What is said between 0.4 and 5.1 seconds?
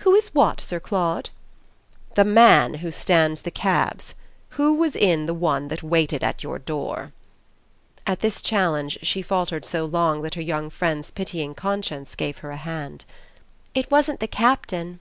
Sir Claude?" "The man who stands the cabs. Who was